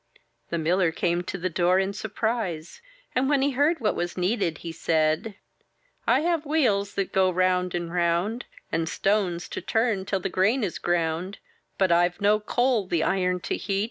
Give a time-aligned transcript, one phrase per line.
[0.49, 2.81] The miller came to the door in surprise;
[3.13, 5.35] and when he heard what was needed, he said:^—
[6.07, 10.63] *'I have wheels that go round and round, And stones to turn till the grain
[10.63, 11.37] is ground;
[11.77, 13.79] But Fve no coal the iron to heat.